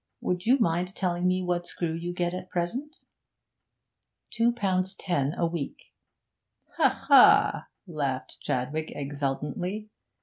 Would 0.19 0.47
you 0.47 0.57
mind 0.57 0.95
telling 0.95 1.27
me 1.27 1.43
what 1.43 1.67
screw 1.67 1.93
you 1.93 2.11
get 2.11 2.33
at 2.33 2.49
present?' 2.49 2.95
'Two 4.31 4.51
pounds 4.51 4.95
ten 4.95 5.35
a 5.37 5.45
week.' 5.45 5.93
'Ha, 6.77 6.89
ha!' 7.07 7.67
laughed 7.85 8.39
Chadwick 8.41 8.91
exultantly. 8.95 9.91